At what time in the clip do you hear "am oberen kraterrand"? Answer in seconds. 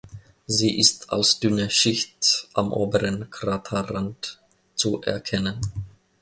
2.55-4.39